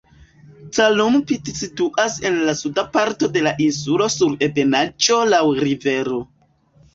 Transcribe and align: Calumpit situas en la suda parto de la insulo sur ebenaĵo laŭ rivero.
Calumpit 0.75 1.51
situas 1.59 2.15
en 2.29 2.39
la 2.47 2.55
suda 2.61 2.85
parto 2.95 3.29
de 3.35 3.43
la 3.49 3.51
insulo 3.67 4.09
sur 4.15 4.35
ebenaĵo 4.49 5.21
laŭ 5.35 5.43
rivero. 5.69 6.21